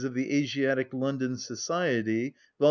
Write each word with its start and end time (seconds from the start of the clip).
of 0.03 0.15
the 0.15 0.33
Asiatic 0.35 0.95
London 0.95 1.37
Society," 1.37 2.29
vol. 2.57 2.59